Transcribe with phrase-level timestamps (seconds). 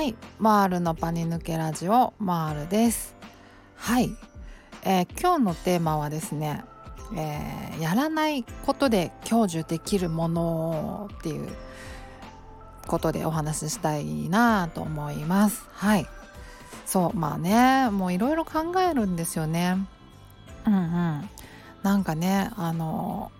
[0.00, 0.14] はい。
[0.38, 3.14] マールのパニ抜けラジオマールです。
[3.76, 4.08] はい、
[4.82, 6.64] えー、今日のテーマはですね、
[7.14, 11.50] えー、やらないことで享受できるものっていう
[12.86, 15.66] ことでお話ししたいなと思います。
[15.74, 16.06] はい。
[16.86, 19.76] そうまあねもういろいろ考えるんですよね。
[20.66, 21.28] うんうん。
[21.82, 23.30] なんかねあの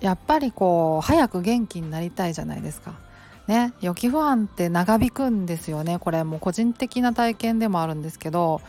[0.00, 2.98] やっぱりこう早く元気になりたいじゃないですか
[3.46, 5.98] ね予期不安って長引くんですよね。
[5.98, 8.60] これもう個人的な体験でもあるんですけど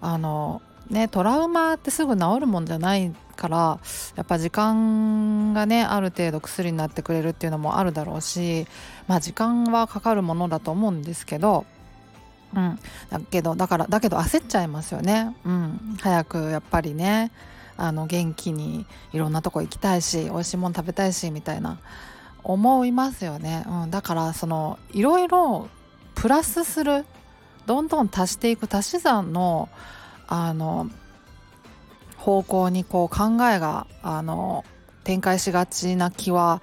[0.00, 3.80] あのねトラウマってすぐ治るもんじゃないから
[4.16, 8.66] やっぱ時間がねある程度薬になってくれるっていうのもあるだろうし
[9.08, 11.64] まあ時間はかかるものだと思うんですけど
[12.54, 12.78] うん、
[13.08, 17.30] だけどだからだけど焦っちゃいますよね、うん、早くやっぱりね
[17.76, 21.78] あの元気にいろんなとこ行きたいし美味しいもの食べたいしみたいな。
[22.44, 25.68] 思いますよね、うん、だからそのいろいろ
[26.14, 27.04] プラスする
[27.66, 29.68] どんどん足していく足し算の
[30.26, 30.90] あの
[32.16, 34.64] 方向にこう考えがあの
[35.04, 36.62] 展開しがちな気は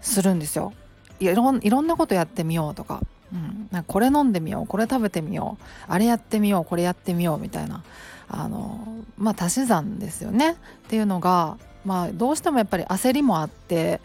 [0.00, 0.74] するんですよ。
[1.18, 3.00] いろいろんなことやってみようとか,、
[3.32, 4.66] うん、なんかこれ飲んでみよう。
[4.66, 5.64] これ食べてみよう。
[5.88, 6.64] あれやってみよう。
[6.64, 7.82] これやってみようみたいな。
[8.28, 10.52] あのまあ足し算ですよね。
[10.52, 10.54] っ
[10.88, 14.00] ていうのが、まあ、どうしてもやっぱり焦りもあって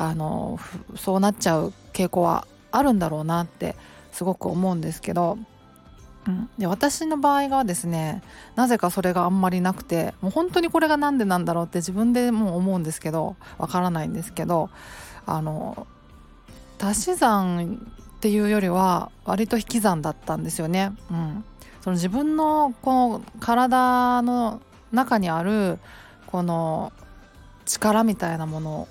[0.00, 0.58] あの
[0.96, 3.76] そうなっちゃう傾向はあるんだろうなって
[4.12, 5.36] すごく思うんですけど、
[6.26, 8.22] うん、で私の場合がですね
[8.56, 14.70] なぜかそれがあんまりなくてもう本当にこれが何でなんだろうって自分でもう思うんですけどわからないんですけど
[15.26, 15.86] あの
[16.80, 20.92] 足し算っていうよりは割と引き算だったんですよね。
[21.10, 21.44] うん、
[21.82, 25.78] その自分のこの体の中にある
[26.26, 26.90] この
[27.66, 28.88] 力みたいなもの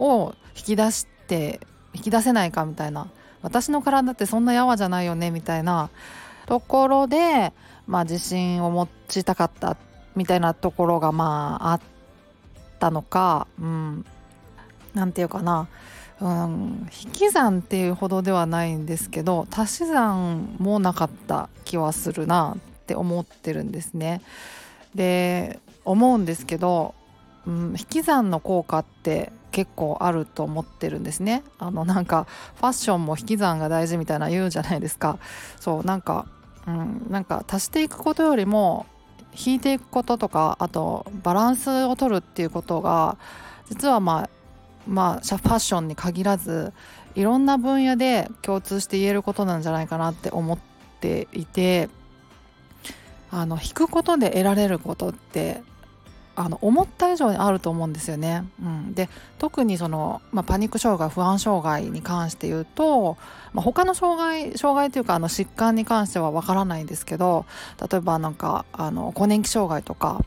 [0.00, 1.60] を引き出して
[1.94, 3.08] 引き出せないかみたいな。
[3.40, 5.90] 私の体ってそんなやわじゃないよねみたいな。
[6.46, 7.52] ところで、
[7.86, 9.76] まあ、自信を持ちたかった
[10.16, 11.80] みたいなところがまああっ
[12.80, 14.06] たのか、うん、
[14.94, 15.68] なんていうかな、
[16.20, 24.22] うん、引き算っていうほどではないんですけど足し算もなかった気はするなって思ってるんですね。
[24.94, 26.94] で思うんですけど、
[27.46, 31.42] うん、引き算の効果って結構あると思ってるんですね。
[31.58, 32.28] あのなんか
[32.60, 35.18] ファッションも引き算が大事みたいな言うじゃないですか。
[35.58, 36.26] そうなんか
[36.68, 38.86] うんなんか足していくことよりも
[39.34, 43.18] 引いていくこととかあとバランスを取るっていうことが
[43.68, 44.30] 実はまあ
[44.86, 46.72] まあファッションに限らず
[47.16, 50.58] いろんな分野で共通して言えることなんじゃないかなって思っ
[51.00, 51.88] ていて
[53.32, 55.62] あの引くことで得られることって
[56.38, 58.44] あの思った以上にあると思うんですよね。
[58.62, 63.16] うん、で特にその、まあ、パニック障害不安障害に関して言うと、
[63.52, 67.44] まあ、他の障害障害というかあの疾患に関してはわからないんですけど
[67.90, 70.24] 例えばなんかあの更年期障害とか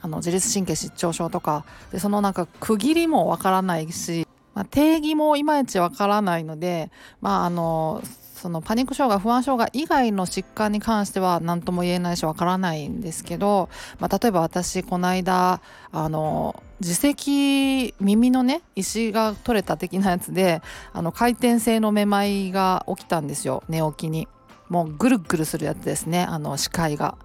[0.00, 6.90] あの自律神経失調症とかでそのなんか区切りもわからないし、まあ、定義もいまいちわからないので、
[7.20, 8.02] まあ、あの
[8.42, 13.68] そのパニック障害不安障害以外の疾患に関しては何とも言えないしわからないんですけど、
[14.00, 20.60] まあ、例えば私この間あの耳石耳のね石が取れた的なやつで
[20.92, 24.26] あの回転性のめまいが起きたんですよ寝起きに。
[24.68, 27.16] もうぐるぐるするやつですねあの視界が。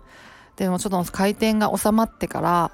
[0.55, 2.71] でもちょっと回転が収まってから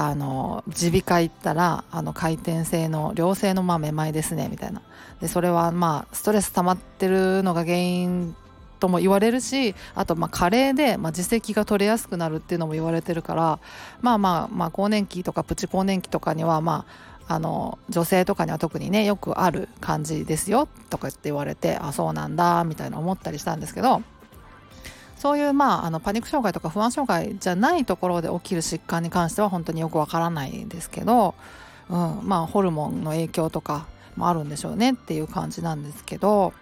[0.00, 4.80] あの耳鼻科行ったらあの回転性の良性のまあめまいですねみたいな。
[5.20, 8.36] でそれはまあストレス溜まってるのが原因
[8.78, 13.58] とも言われるしあとまあ加齢で、まあ、耳石が取れやすくなるっていうのも言われてるから
[14.00, 16.86] まあまあまあ更年期とかプチ更年期とかにはま
[17.26, 24.02] ああの女性とかには特にねよくある感じですよとかって言われてあそうなんだみたいな思ったりしたんですけど
[25.18, 31.34] そういうまああのパニック障害とか不安障害じゃないところで起きる疾患に関しては本当によくわからないですけど、
[31.90, 36.52] うん、まあホルモンの影響とかもあるんでしょうねっていう感じなんですけど、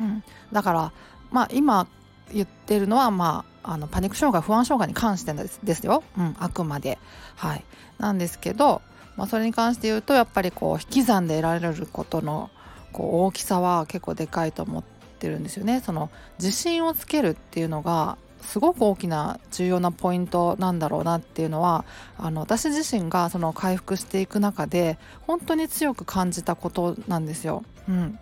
[0.00, 0.22] うん、
[0.52, 0.92] だから
[1.32, 1.88] まあ今
[2.32, 6.98] 言ってるのはまああのパニック障害不安障害に関してですですよ、うん、あくまで。
[7.36, 7.64] はい、
[7.98, 8.82] なんですけど、
[9.16, 12.50] まあ、それに関して言うとやっぱりこう引き算で得られることの
[12.92, 15.80] こう大きさは結構でかいと思っててるんですよね。
[15.80, 21.84] その自信をつけるっていうのがすごく大きな重要なポイントなんだろうなっていうのは
[22.18, 27.64] あの私自身がその回復していく中で本当に強く感じたことなんですよ。
[27.88, 28.18] うん、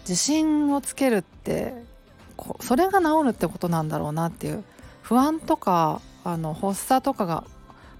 [0.00, 1.74] 自信をつけるって
[2.60, 4.64] それが治るってことなんだろうなっていう
[5.02, 7.44] 不安とかあの発作とかが、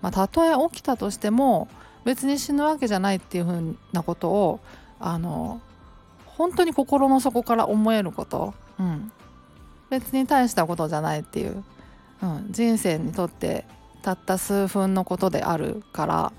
[0.00, 1.68] まあ、たとえ起きたとしても
[2.04, 4.60] 別に死ぬわけじゃないっていうふうなことを
[4.98, 5.60] あの
[6.42, 9.12] 本当に心の底から思えること、うん、
[9.90, 11.62] 別に大したことじゃないっていう、
[12.20, 13.64] うん、人生にとって
[14.02, 16.32] たった数分のことであるか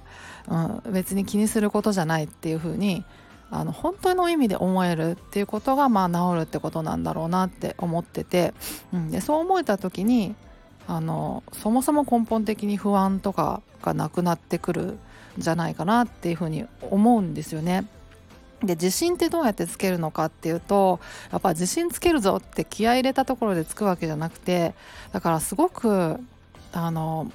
[0.49, 3.05] ら、うん、別に気にすることじゃないっていうふうに
[3.49, 8.53] あの本当の意味で思えるっていうことがまあ治るってことなんだろうなって思ってて、
[8.91, 10.35] うん、でそう思えた時に
[10.85, 14.99] あのそもそも根本的に不安とかがなくなってくるん
[15.37, 17.85] じゃないかなっていうふうに思うんですよね。
[18.63, 20.99] で自信ってどうやってつけるのかっていうと
[21.31, 24.73] やっぱ自信つけるぞって気合い入れたところでつくわけじゃなくて
[25.11, 26.17] だからすごく
[26.71, 27.31] あの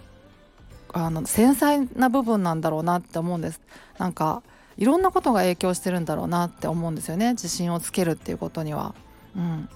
[0.92, 3.60] あの繊細な部分なんだろうなって思うんです
[3.98, 4.42] なんか
[4.78, 8.94] いろんなことが影響してるんだろうなって思うんですよね自信をつけるっていうことには。
[9.36, 9.68] うん、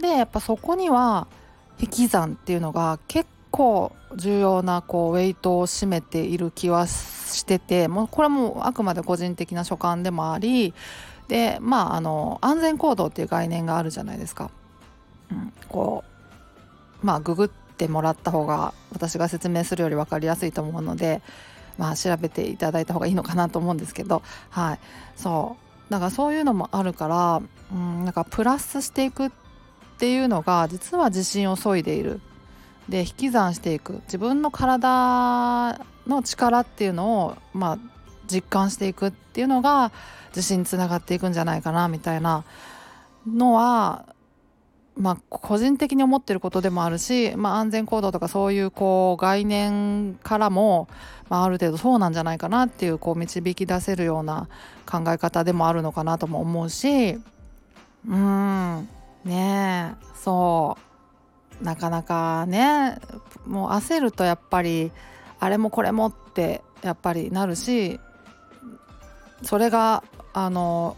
[0.00, 1.26] でやっぱそこには
[1.78, 10.74] 引き算っていうのが結構重要なこうウェイトを占めている気はしててもうこれもあくまで個人的な所感でもあり
[11.28, 14.50] でまああの安全行動っていう概念があるじゃないですか。
[15.30, 16.02] うん、こ
[17.00, 21.22] うまあググってもらった方が私が説明するより分かりやすいと思うので
[21.78, 24.78] まあ調べていただいた方がいいのかなと思うんですけどはい。
[25.14, 25.56] そ
[25.88, 25.92] う。
[25.92, 27.40] だからそういうのもあるから
[27.72, 29.30] うんなんかプラスしていくっ
[29.98, 32.20] ていうのが実は自信を削いでいる。
[32.88, 34.00] で引き算していく。
[34.04, 37.78] 自分の体の力っていうのをまあ
[38.30, 39.92] 実感していくっていうのが
[40.28, 42.44] 自信につながっていくんじゃないかなみたいな
[43.26, 44.06] のは
[44.96, 50.88] まあ個人的に思ってることでもあるし、まあ、安全行動とかそういうこう概念からも、
[51.28, 54.48] まあ、ある程度そうなんじゃないかなっていうこう導き出せるような
[54.86, 57.18] 考え方でもあるのかなとも思うし。
[58.06, 58.88] うん。
[59.24, 60.04] ねえ。
[60.14, 60.93] そう。
[61.64, 62.98] なかなかね
[63.46, 64.92] もう焦るとやっぱり
[65.40, 67.98] あれもこれもってやっぱりなるし
[69.42, 70.96] それがあの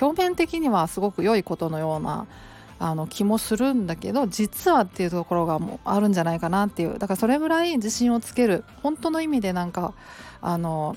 [0.00, 2.26] 表面的にはすごく良いことのような
[2.78, 6.98] あの気もするんだけど実はっていうところがもうあるんじゃないかなっていう。
[6.98, 8.64] だからそれぐらい自信をつける。
[8.82, 9.94] 本当の意味でなんか
[10.42, 10.94] あの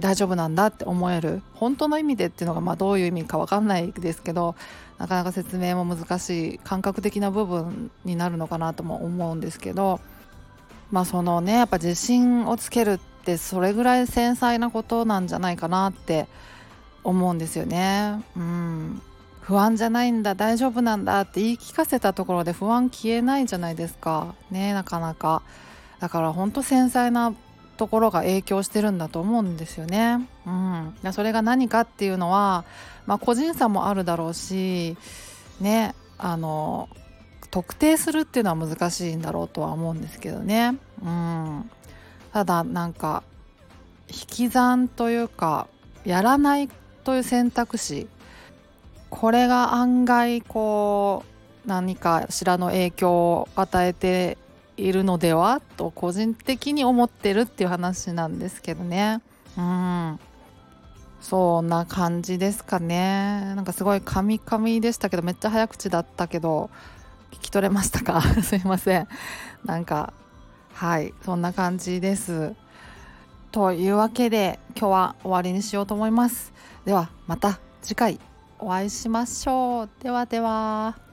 [0.00, 4.54] 大丈夫なんだって思える本当の意味でっていうのがまあどういう意味か分かんないですけど
[4.98, 10.00] なかなか説明も難しい感覚的な部分になるのかなとも思うんですけど
[10.90, 16.28] まあそのねやっぱ自信をつけるってそれぐらい繊細なことなんじゃないかなって
[17.04, 18.22] 思うんですよね。
[18.36, 19.02] うん。
[19.40, 24.34] 不安じゃないんだ大丈夫なんだって言い聞かせたところで不安消えないじゃないですか。
[24.50, 25.42] ねなかなか。
[26.00, 27.34] だからほんと繊細な
[27.78, 30.28] ところが影響してるんだと思うんですよね。
[30.46, 32.64] うん、それが何かっていうのは、
[33.06, 34.96] まあ、個人差もあるだろうし
[35.60, 36.88] ねあの
[37.50, 40.76] 特定するっていうのは難しいんだろうとは思うんですけどね。
[41.02, 41.70] うん、
[42.32, 43.22] ただなんか
[44.10, 45.68] 引き算というか
[46.04, 46.68] やらない
[47.04, 48.08] という選択肢
[49.08, 51.24] これが案外こ
[51.64, 54.36] う何かしらの影響を与えて
[54.78, 59.20] いるのではと個人的に思ってるっていう話なんですけどね。
[59.56, 60.20] うん。
[61.20, 63.54] そんな感じですかね。
[63.56, 66.70] なんかすごいカミカミでしたけどめっちゃ早口だったけど
[67.32, 68.22] 聞き取れましたか？
[68.42, 69.08] すいません。
[69.64, 70.12] なんか
[70.74, 71.12] はい。
[71.24, 72.54] そんな感じです。
[73.50, 76.52] というわけで今日は終わりにしようと思います。
[76.84, 78.20] ではまた次回
[78.60, 79.88] お会いしましょう。
[80.02, 81.07] ではでは。